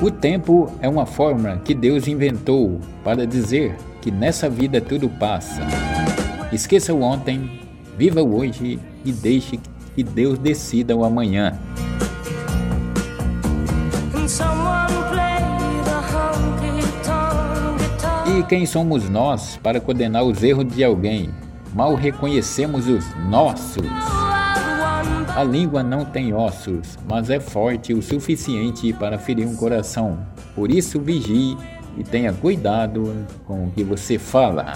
O 0.00 0.12
tempo 0.12 0.70
é 0.80 0.88
uma 0.88 1.04
fórmula 1.04 1.60
que 1.64 1.74
Deus 1.74 2.06
inventou 2.06 2.78
para 3.02 3.26
dizer 3.26 3.74
que 4.00 4.12
nessa 4.12 4.48
vida 4.48 4.80
tudo 4.80 5.08
passa. 5.08 5.60
Esqueça 6.52 6.94
o 6.94 7.02
ontem, 7.02 7.60
viva 7.96 8.22
o 8.22 8.36
hoje 8.36 8.78
e 9.04 9.10
deixe 9.10 9.58
que 9.96 10.04
Deus 10.04 10.38
decida 10.38 10.94
o 10.94 11.04
amanhã. 11.04 11.58
E 18.38 18.42
quem 18.44 18.66
somos 18.66 19.08
nós 19.08 19.58
para 19.60 19.80
condenar 19.80 20.22
os 20.22 20.44
erros 20.44 20.72
de 20.72 20.84
alguém? 20.84 21.30
Mal 21.74 21.96
reconhecemos 21.96 22.86
os 22.86 23.04
nossos. 23.28 23.84
A 25.38 25.44
língua 25.44 25.84
não 25.84 26.04
tem 26.04 26.34
ossos, 26.34 26.98
mas 27.08 27.30
é 27.30 27.38
forte 27.38 27.94
o 27.94 28.02
suficiente 28.02 28.92
para 28.92 29.16
ferir 29.16 29.46
um 29.46 29.54
coração. 29.54 30.18
Por 30.52 30.68
isso, 30.68 30.98
vigie 30.98 31.56
e 31.96 32.02
tenha 32.02 32.32
cuidado 32.32 33.24
com 33.46 33.66
o 33.66 33.70
que 33.70 33.84
você 33.84 34.18
fala. 34.18 34.72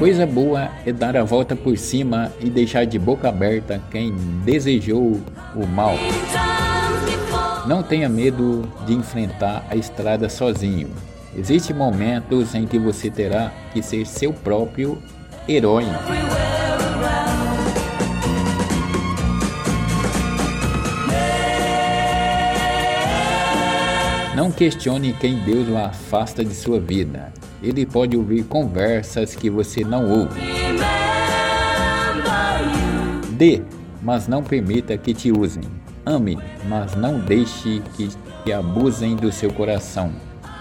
Coisa 0.00 0.26
boa 0.26 0.68
é 0.84 0.92
dar 0.92 1.16
a 1.16 1.22
volta 1.22 1.54
por 1.54 1.78
cima 1.78 2.32
e 2.40 2.50
deixar 2.50 2.84
de 2.86 2.98
boca 2.98 3.28
aberta 3.28 3.80
quem 3.88 4.12
desejou 4.44 5.20
o 5.54 5.64
mal. 5.64 5.94
Não 7.68 7.82
tenha 7.82 8.08
medo 8.08 8.66
de 8.86 8.94
enfrentar 8.94 9.62
a 9.68 9.76
estrada 9.76 10.30
sozinho. 10.30 10.88
Existem 11.36 11.76
momentos 11.76 12.54
em 12.54 12.66
que 12.66 12.78
você 12.78 13.10
terá 13.10 13.52
que 13.74 13.82
ser 13.82 14.06
seu 14.06 14.32
próprio 14.32 14.96
herói. 15.46 15.84
Não 24.34 24.50
questione 24.50 25.12
quem 25.12 25.36
Deus 25.44 25.68
afasta 25.76 26.42
de 26.42 26.54
sua 26.54 26.80
vida. 26.80 27.30
Ele 27.62 27.84
pode 27.84 28.16
ouvir 28.16 28.44
conversas 28.44 29.34
que 29.34 29.50
você 29.50 29.84
não 29.84 30.10
ouve. 30.10 30.40
Dê, 33.32 33.60
mas 34.00 34.26
não 34.26 34.42
permita 34.42 34.96
que 34.96 35.12
te 35.12 35.30
usem. 35.30 35.64
Ame, 36.08 36.38
mas 36.66 36.94
não 36.94 37.20
deixe 37.20 37.82
que, 37.94 38.50
abusem 38.50 39.14
do 39.14 39.30
seu 39.30 39.52
coração. 39.52 40.10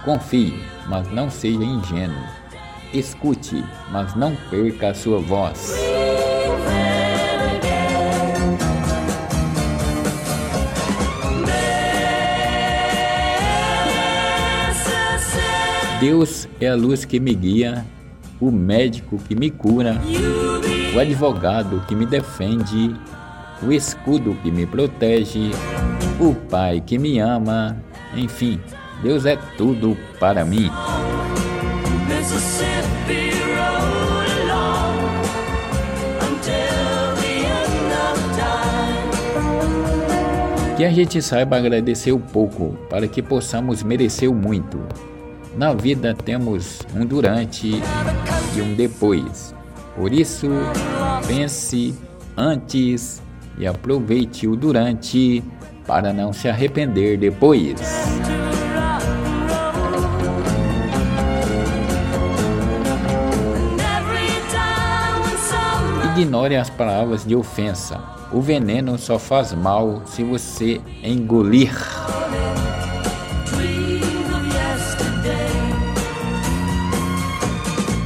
Confie, 0.04 0.62
mas 0.90 1.10
não 1.10 1.30
seja 1.30 1.64
ingênuo. 1.64 2.22
Escute, 2.94 3.64
mas 3.90 4.14
não 4.14 4.36
perca 4.50 4.90
a 4.90 4.94
sua 4.94 5.20
voz. 5.20 5.74
Deus 16.02 16.46
é 16.60 16.68
a 16.68 16.76
luz 16.76 17.06
que 17.06 17.22
me 17.22 17.34
guia, 17.34 17.86
o 18.42 18.52
médico 18.52 19.18
que 19.18 19.34
me 19.34 19.50
cura, 19.50 19.96
o 20.94 21.00
advogado 21.00 21.82
que 21.88 21.96
me 21.96 22.06
defende, 22.06 22.94
o 23.62 23.72
escudo 23.72 24.36
que 24.44 24.52
me 24.52 24.66
protege, 24.66 25.52
o 26.20 26.34
Pai 26.34 26.82
que 26.86 26.98
me 26.98 27.20
ama, 27.20 27.78
enfim, 28.16 28.60
Deus 29.02 29.26
é 29.26 29.38
tudo 29.58 29.98
para 30.20 30.46
mim. 30.46 30.70
Que 40.76 40.86
a 40.86 40.92
gente 40.92 41.20
saiba 41.24 41.58
agradecer 41.58 42.12
o 42.12 42.20
pouco 42.20 42.78
para 42.88 43.08
que 43.08 43.22
possamos 43.24 43.82
merecer 43.82 44.30
o 44.30 44.36
muito. 44.36 44.80
Na 45.58 45.74
vida 45.74 46.14
temos 46.14 46.82
um 46.96 47.04
durante 47.04 47.82
e 48.56 48.62
um 48.62 48.76
depois. 48.76 49.56
Por 49.96 50.14
isso, 50.14 50.48
pense 51.28 51.96
antes 52.38 53.24
e 53.58 53.66
aproveite 53.66 54.48
o 54.48 54.56
durante 54.56 55.44
para 55.86 56.12
não 56.14 56.34
se 56.34 56.48
arrepender 56.50 57.18
depois. 57.18 57.76
Ignore 66.18 66.56
as 66.56 66.70
palavras 66.70 67.26
de 67.26 67.36
ofensa. 67.36 68.00
O 68.32 68.42
veneno 68.42 68.98
só 68.98 69.18
faz 69.18 69.54
mal 69.54 70.02
se 70.06 70.24
você 70.24 70.82
engolir. 71.04 71.72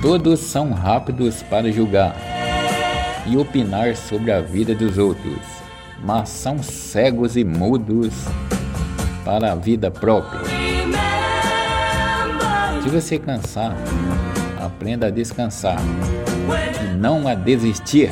Todos 0.02 0.40
são 0.40 0.72
rápidos 0.72 1.42
para 1.44 1.72
julgar 1.72 2.31
e 3.32 3.38
opinar 3.38 3.96
sobre 3.96 4.30
a 4.30 4.42
vida 4.42 4.76
dos 4.76 4.98
outros, 4.98 5.40
mas 6.04 6.28
são 6.28 6.62
cegos 6.62 7.38
e 7.38 7.46
mudos 7.46 8.14
para 9.24 9.54
a 9.54 9.56
vida 9.56 9.90
própria. 9.90 10.42
Se 12.84 12.90
você 12.90 13.18
cansar, 13.18 13.74
aprenda 14.60 15.08
a 15.08 15.10
descansar 15.10 15.80
e 16.84 16.94
não 16.98 17.26
a 17.26 17.34
desistir. 17.34 18.12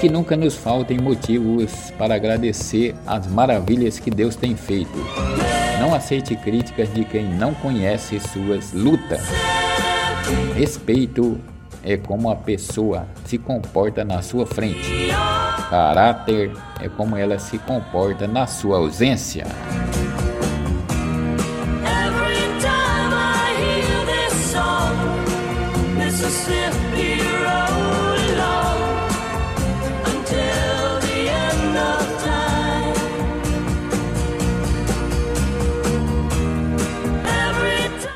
que 0.00 0.08
nunca 0.08 0.34
nos 0.34 0.56
faltem 0.56 0.96
motivos 0.96 1.90
para 1.98 2.14
agradecer 2.14 2.94
as 3.06 3.26
maravilhas 3.26 3.98
que 3.98 4.10
Deus 4.10 4.34
tem 4.34 4.56
feito. 4.56 4.98
Não 5.80 5.94
aceite 5.94 6.36
críticas 6.36 6.92
de 6.92 7.06
quem 7.06 7.24
não 7.24 7.54
conhece 7.54 8.20
suas 8.20 8.74
lutas. 8.74 9.22
Respeito 10.54 11.40
é 11.82 11.96
como 11.96 12.28
a 12.28 12.36
pessoa 12.36 13.06
se 13.24 13.38
comporta 13.38 14.04
na 14.04 14.20
sua 14.20 14.44
frente. 14.44 15.08
Caráter 15.70 16.52
é 16.82 16.86
como 16.86 17.16
ela 17.16 17.38
se 17.38 17.56
comporta 17.60 18.28
na 18.28 18.46
sua 18.46 18.76
ausência. 18.76 19.46